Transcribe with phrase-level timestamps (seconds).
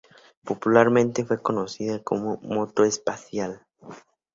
[0.43, 3.67] Popularmente fue conocida como "moto espacial".